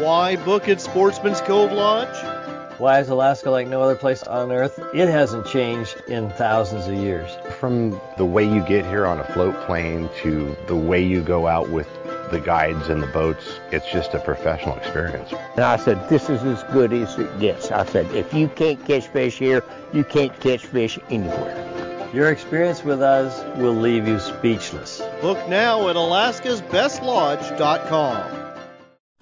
[0.00, 2.33] Why book at Sportsman's Cove Lodge?
[2.78, 4.80] Why is Alaska like no other place on Earth?
[4.92, 7.30] It hasn't changed in thousands of years.
[7.60, 11.46] From the way you get here on a float plane to the way you go
[11.46, 11.86] out with
[12.32, 15.32] the guides and the boats, it's just a professional experience.
[15.54, 17.70] And I said, this is as good as it gets.
[17.70, 22.10] I said, if you can't catch fish here, you can't catch fish anywhere.
[22.12, 25.00] Your experience with us will leave you speechless.
[25.20, 28.43] Book now at alaskasbestlodge.com.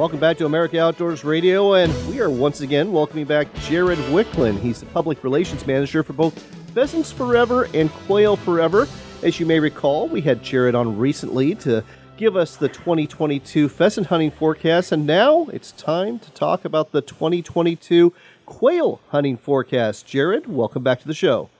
[0.00, 4.58] Welcome back to America Outdoors Radio, and we are once again welcoming back Jared Wiklund.
[4.60, 6.38] He's the public relations manager for both
[6.72, 8.88] Pheasants Forever and Quail Forever.
[9.22, 11.84] As you may recall, we had Jared on recently to
[12.16, 17.02] give us the 2022 pheasant hunting forecast, and now it's time to talk about the
[17.02, 18.14] 2022
[18.46, 20.06] quail hunting forecast.
[20.06, 21.50] Jared, welcome back to the show.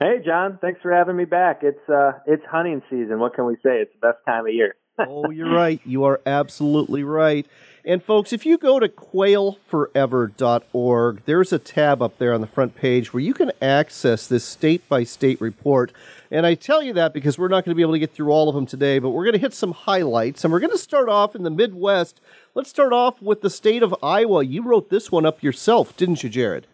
[0.00, 0.58] Hey, John.
[0.62, 1.60] Thanks for having me back.
[1.60, 3.18] It's uh, it's hunting season.
[3.18, 3.82] What can we say?
[3.82, 4.74] It's the best time of year.
[4.98, 5.80] oh, you're right.
[5.84, 7.46] You are absolutely right.
[7.86, 12.74] And folks, if you go to quailforever.org, there's a tab up there on the front
[12.74, 15.92] page where you can access this state by state report.
[16.30, 18.30] And I tell you that because we're not going to be able to get through
[18.30, 20.44] all of them today, but we're going to hit some highlights.
[20.44, 22.22] And we're going to start off in the Midwest.
[22.54, 24.42] Let's start off with the state of Iowa.
[24.42, 26.66] You wrote this one up yourself, didn't you, Jared?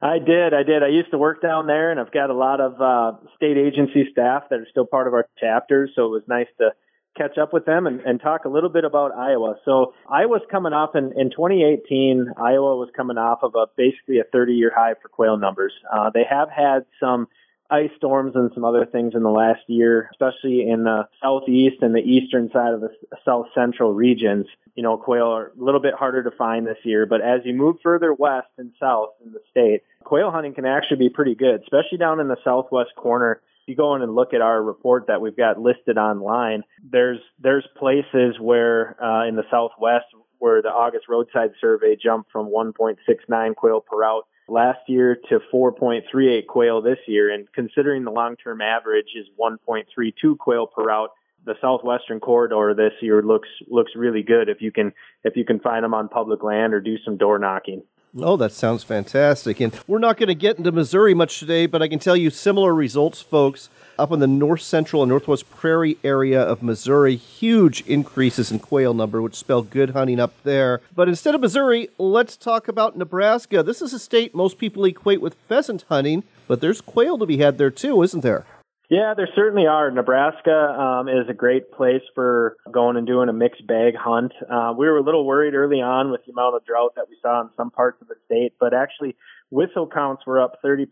[0.00, 0.54] I did.
[0.54, 0.82] I did.
[0.82, 4.08] I used to work down there, and I've got a lot of uh, state agency
[4.10, 5.90] staff that are still part of our chapters.
[5.94, 6.70] So it was nice to
[7.16, 9.56] catch up with them and, and talk a little bit about Iowa.
[9.64, 12.34] So Iowa's coming off in, in 2018.
[12.36, 15.72] Iowa was coming off of a basically a 30 year high for quail numbers.
[15.92, 17.28] Uh, they have had some
[17.70, 21.94] ice storms and some other things in the last year, especially in the southeast and
[21.94, 22.90] the eastern side of the
[23.24, 24.46] south central regions.
[24.74, 27.54] You know, quail are a little bit harder to find this year, but as you
[27.54, 31.62] move further west and south in the state, quail hunting can actually be pretty good,
[31.62, 35.20] especially down in the southwest corner you go in and look at our report that
[35.20, 40.06] we've got listed online, there's there's places where uh, in the Southwest
[40.38, 46.46] where the August roadside survey jumped from 1.69 quail per out last year to 4.38
[46.46, 51.10] quail this year, and considering the long-term average is 1.32 quail per out,
[51.46, 54.92] the southwestern corridor this year looks looks really good if you can
[55.24, 57.82] if you can find them on public land or do some door knocking.
[58.16, 59.58] Oh, that sounds fantastic.
[59.58, 62.30] And we're not going to get into Missouri much today, but I can tell you
[62.30, 63.70] similar results, folks.
[63.98, 68.94] Up in the north central and northwest prairie area of Missouri, huge increases in quail
[68.94, 70.80] number, which spell good hunting up there.
[70.94, 73.62] But instead of Missouri, let's talk about Nebraska.
[73.64, 77.38] This is a state most people equate with pheasant hunting, but there's quail to be
[77.38, 78.46] had there too, isn't there?
[78.90, 79.90] Yeah, there certainly are.
[79.90, 84.32] Nebraska um, is a great place for going and doing a mixed bag hunt.
[84.50, 87.16] Uh, we were a little worried early on with the amount of drought that we
[87.22, 89.16] saw in some parts of the state, but actually
[89.50, 90.86] whistle counts were up 30%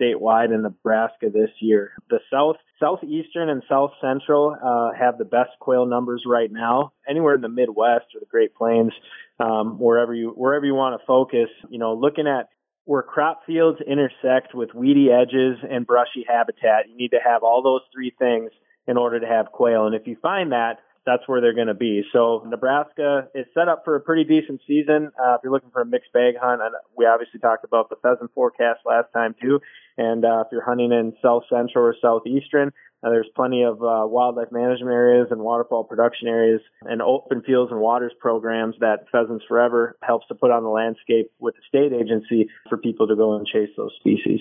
[0.00, 1.92] statewide in Nebraska this year.
[2.10, 6.92] The south, southeastern and south central uh, have the best quail numbers right now.
[7.08, 8.92] Anywhere in the Midwest or the Great Plains,
[9.40, 12.50] um, wherever you wherever you want to focus, you know, looking at
[12.84, 16.88] where crop fields intersect with weedy edges and brushy habitat.
[16.88, 18.50] You need to have all those three things
[18.86, 19.86] in order to have quail.
[19.86, 22.02] And if you find that, that's where they're going to be.
[22.12, 25.10] So Nebraska is set up for a pretty decent season.
[25.18, 27.96] Uh, if you're looking for a mixed bag hunt, and we obviously talked about the
[27.96, 29.60] pheasant forecast last time too.
[29.98, 32.72] And uh, if you're hunting in south central or southeastern,
[33.02, 37.72] uh, there's plenty of uh, wildlife management areas and waterfowl production areas and open fields
[37.72, 41.92] and waters programs that Pheasants Forever helps to put on the landscape with the state
[41.92, 44.40] agency for people to go and chase those species.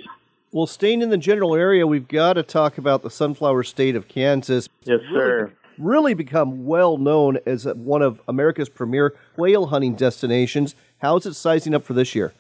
[0.52, 4.08] Well, staying in the general area, we've got to talk about the sunflower state of
[4.08, 4.68] Kansas.
[4.84, 10.76] Yes, sir really become well known as one of America's premier quail hunting destinations.
[11.00, 12.34] How is it sizing up for this year?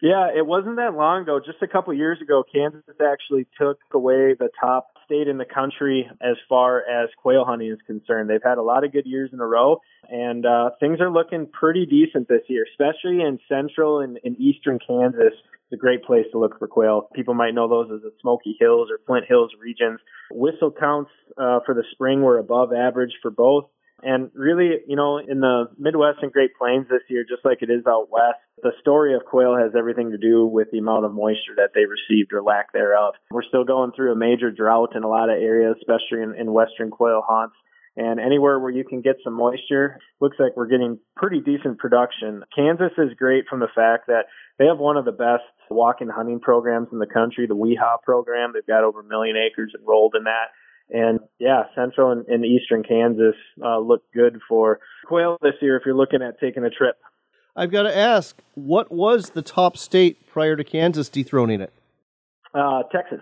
[0.00, 1.40] Yeah, it wasn't that long ago.
[1.44, 6.08] Just a couple years ago, Kansas actually took away the top state in the country
[6.20, 8.30] as far as quail hunting is concerned.
[8.30, 11.46] They've had a lot of good years in a row, and uh, things are looking
[11.46, 15.34] pretty decent this year, especially in central and, and eastern Kansas.
[15.34, 17.08] It's a great place to look for quail.
[17.14, 19.98] People might know those as the Smoky Hills or Flint Hills regions.
[20.30, 23.64] Whistle counts uh, for the spring were above average for both.
[24.02, 27.70] And really, you know, in the Midwest and Great Plains this year, just like it
[27.70, 31.12] is out west, the story of quail has everything to do with the amount of
[31.12, 33.14] moisture that they received or lack thereof.
[33.30, 36.52] We're still going through a major drought in a lot of areas, especially in, in
[36.52, 37.56] western quail haunts.
[37.96, 42.44] And anywhere where you can get some moisture, looks like we're getting pretty decent production.
[42.54, 44.26] Kansas is great from the fact that
[44.56, 48.52] they have one of the best walk-in hunting programs in the country, the WIHA program.
[48.54, 50.54] They've got over a million acres enrolled in that.
[50.90, 55.82] And yeah, central and, and eastern Kansas uh, look good for quail this year if
[55.84, 56.96] you're looking at taking a trip.
[57.54, 61.72] I've got to ask, what was the top state prior to Kansas dethroning it?
[62.54, 63.20] Uh, Texas.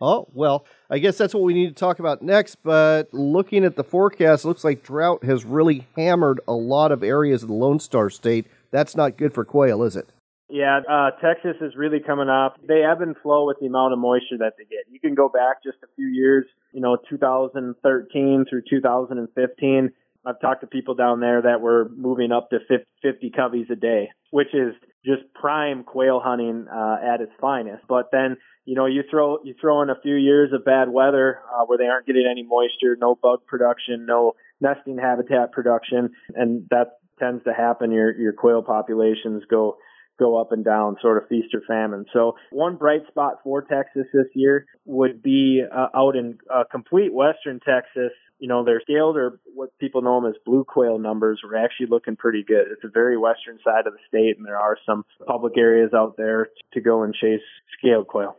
[0.00, 2.56] Oh, well, I guess that's what we need to talk about next.
[2.62, 7.42] But looking at the forecast, looks like drought has really hammered a lot of areas
[7.42, 8.46] of the Lone Star State.
[8.70, 10.08] That's not good for quail, is it?
[10.48, 12.56] Yeah, uh, Texas is really coming up.
[12.66, 14.84] They ebb and flow with the amount of moisture that they get.
[14.90, 19.90] You can go back just a few years, you know, 2013 through 2015.
[20.26, 22.58] I've talked to people down there that were moving up to
[23.02, 24.74] 50 coveys a day, which is
[25.04, 27.84] just prime quail hunting uh, at its finest.
[27.88, 31.40] But then, you know, you throw you throw in a few years of bad weather
[31.52, 36.66] uh, where they aren't getting any moisture, no bug production, no nesting habitat production, and
[36.70, 37.92] that tends to happen.
[37.92, 39.76] Your your quail populations go
[40.18, 42.04] go up and down, sort of feast or famine.
[42.12, 47.12] So one bright spot for Texas this year would be uh, out in uh, complete
[47.12, 48.12] western Texas.
[48.38, 51.86] You know, their scaled or what people know them as blue quail numbers were actually
[51.86, 52.66] looking pretty good.
[52.70, 56.16] It's a very western side of the state, and there are some public areas out
[56.16, 57.40] there to go and chase
[57.78, 58.36] scaled quail.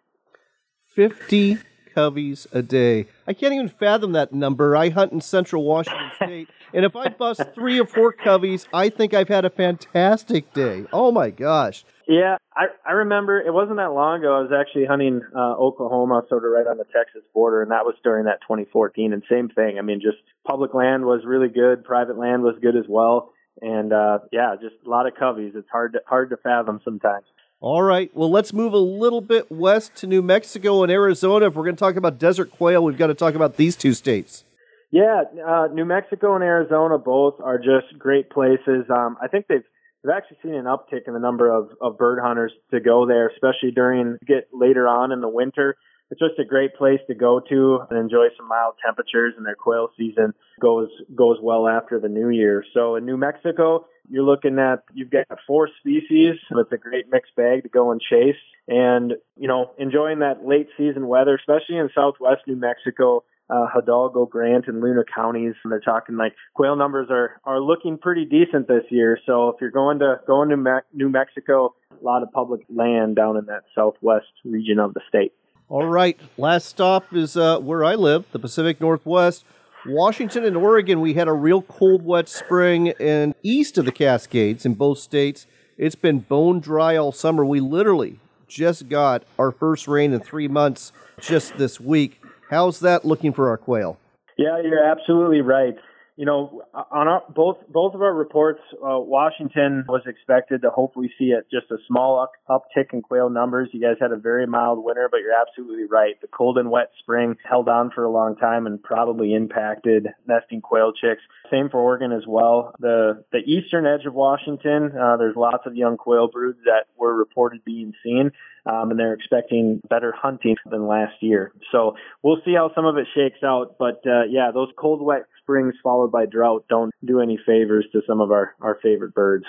[0.88, 1.58] 50
[1.96, 3.08] coveys a day.
[3.26, 4.76] I can't even fathom that number.
[4.76, 8.90] I hunt in central Washington State, and if I bust three or four coveys, I
[8.90, 10.86] think I've had a fantastic day.
[10.92, 11.86] Oh my gosh.
[12.08, 14.36] Yeah, I I remember it wasn't that long ago.
[14.38, 17.84] I was actually hunting uh, Oklahoma, sort of right on the Texas border, and that
[17.86, 19.14] was during that 2014.
[19.14, 19.80] And same thing.
[19.80, 23.92] I mean, just public land was really good, private land was good as well, and
[23.92, 25.56] uh, yeah, just a lot of coveys.
[25.56, 27.26] It's hard to hard to fathom sometimes.
[27.66, 28.12] All right.
[28.14, 31.48] Well, let's move a little bit west to New Mexico and Arizona.
[31.48, 33.96] If we're going to talk about desert quail, we've got to talk about these two
[33.96, 34.44] states.
[34.92, 38.86] Yeah, uh, New Mexico and Arizona both are just great places.
[38.88, 39.64] Um, I think they've
[40.04, 43.30] we've actually seen an uptick in the number of, of bird hunters to go there,
[43.30, 45.76] especially during get later on in the winter.
[46.16, 49.56] It's just a great place to go to and enjoy some mild temperatures, and their
[49.56, 52.64] quail season goes goes well after the new year.
[52.74, 56.36] So in New Mexico, you're looking at you've got four species.
[56.52, 60.70] It's a great mixed bag to go and chase, and you know enjoying that late
[60.78, 65.56] season weather, especially in Southwest New Mexico uh, Hidalgo, Grant, and Luna counties.
[65.64, 69.20] And they're talking like quail numbers are are looking pretty decent this year.
[69.26, 73.18] So if you're going to going to Me- New Mexico, a lot of public land
[73.18, 75.34] down in that southwest region of the state.
[75.68, 79.44] All right, last stop is uh, where I live, the Pacific Northwest.
[79.88, 84.64] Washington and Oregon, we had a real cold, wet spring, and east of the Cascades
[84.64, 87.44] in both states, it's been bone dry all summer.
[87.44, 92.22] We literally just got our first rain in three months just this week.
[92.52, 93.98] How's that looking for our quail?
[94.38, 95.76] Yeah, you're absolutely right.
[96.18, 101.12] You know, on our, both both of our reports, uh, Washington was expected to hopefully
[101.20, 103.68] see a, just a small up, uptick in quail numbers.
[103.74, 106.16] You guys had a very mild winter, but you're absolutely right.
[106.22, 110.62] The cold and wet spring held on for a long time and probably impacted nesting
[110.62, 111.22] quail chicks.
[111.52, 112.74] Same for Oregon as well.
[112.80, 117.14] The the eastern edge of Washington, uh, there's lots of young quail broods that were
[117.14, 118.32] reported being seen
[118.66, 121.52] um, and they're expecting better hunting than last year.
[121.72, 123.76] So we'll see how some of it shakes out.
[123.78, 128.02] But uh, yeah, those cold, wet springs followed by drought don't do any favors to
[128.08, 129.46] some of our, our favorite birds.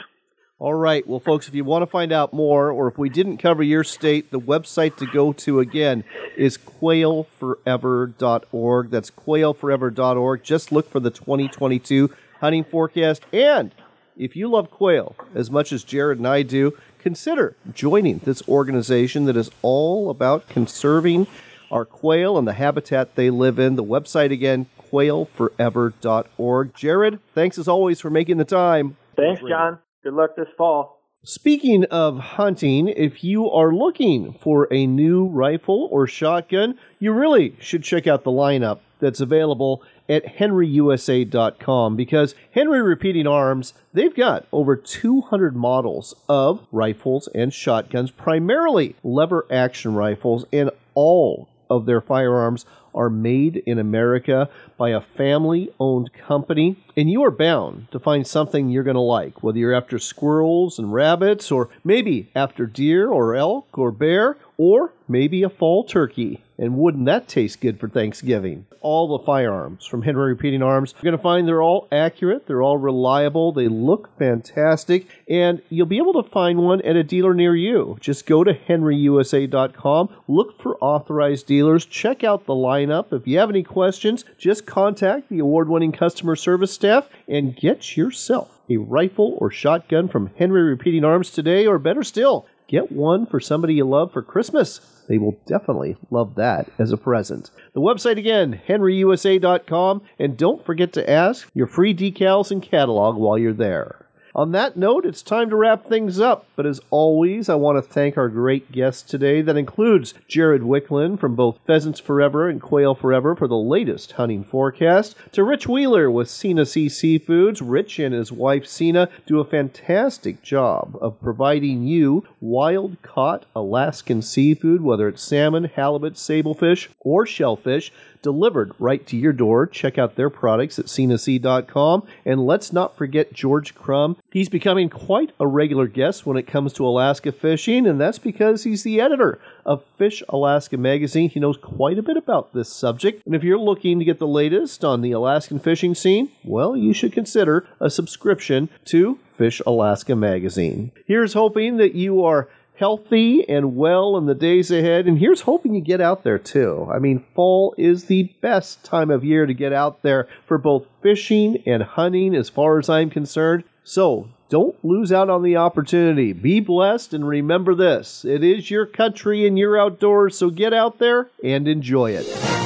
[0.59, 1.07] All right.
[1.07, 3.85] Well, folks, if you want to find out more, or if we didn't cover your
[3.85, 6.03] state, the website to go to again
[6.35, 8.91] is quailforever.org.
[8.91, 10.43] That's quailforever.org.
[10.43, 12.11] Just look for the 2022
[12.41, 13.27] hunting forecast.
[13.35, 13.75] And
[14.17, 16.73] if you love quail as much as Jared and I do,
[17.07, 21.25] consider joining this organization that is all about conserving
[21.71, 23.77] our quail and the habitat they live in.
[23.77, 26.75] The website again, quailforever.org.
[26.75, 28.97] Jared, thanks as always for making the time.
[29.15, 29.79] Thanks, John.
[30.03, 31.01] Good luck this fall.
[31.23, 37.55] Speaking of hunting, if you are looking for a new rifle or shotgun, you really
[37.61, 44.47] should check out the lineup that's available at henryusa.com because Henry Repeating Arms, they've got
[44.53, 52.01] over 200 models of rifles and shotguns, primarily lever action rifles, and all of their
[52.01, 54.49] firearms are made in America
[54.79, 59.01] by a family owned company, and you are bound to find something you're going to
[59.01, 64.39] like, whether you're after squirrels and rabbits, or maybe after deer or elk or bear,
[64.59, 66.43] or maybe a fall turkey.
[66.59, 68.67] And wouldn't that taste good for Thanksgiving?
[68.81, 72.63] All the firearms from Henry Repeating Arms, you're going to find they're all accurate, they're
[72.63, 77.35] all reliable, they look fantastic, and you'll be able to find one at a dealer
[77.35, 77.99] near you.
[78.01, 83.13] Just go to henryusa.com, look for authorized dealers, check out the lineup.
[83.13, 87.99] If you have any questions, just contact the award winning customer service staff and get
[87.99, 93.27] yourself a rifle or shotgun from Henry Repeating Arms today, or better still, get one
[93.27, 94.81] for somebody you love for Christmas.
[95.09, 97.51] They will definitely love that as a present.
[97.75, 103.39] The website again, henryusa.com, and don't forget to ask your free decals and catalog while
[103.39, 104.06] you're there.
[104.37, 106.45] On that note, it's time to wrap things up.
[106.57, 109.41] But as always, I want to thank our great guest today.
[109.41, 114.45] That includes Jared Wiklund from both Pheasants Forever and Quail Forever for the latest hunting
[114.45, 117.63] forecast, to Rich Wheeler with Sena Sea Seafoods.
[117.65, 124.21] Rich and his wife Sena do a fantastic job of providing you wild caught Alaskan
[124.21, 127.91] seafood, whether it's salmon, halibut, sablefish, or shellfish
[128.27, 129.69] delivered right to your door.
[129.69, 132.03] Check out their products at senasea.com.
[132.25, 134.17] And let's not forget George Krumm.
[134.33, 138.65] He's becoming quite a regular guest when it comes to Alaska fishing, and that's because
[138.65, 141.31] he's the editor of Fish Alaska magazine.
[141.31, 143.25] He knows quite a bit about this subject.
[143.27, 146.93] And if you're looking to get the latest on the Alaskan fishing scene, well, you
[146.93, 150.91] should consider a subscription to Fish Alaska magazine.
[151.07, 152.49] Here's hoping that you are
[152.79, 155.07] healthy and well in the days ahead.
[155.07, 156.89] And here's hoping you get out there too.
[156.93, 160.87] I mean, fall is the best time of year to get out there for both
[161.03, 163.65] fishing and hunting, as far as I'm concerned.
[163.85, 166.33] So don't lose out on the opportunity.
[166.33, 170.99] Be blessed and remember this it is your country and your outdoors, so get out
[170.99, 172.66] there and enjoy it.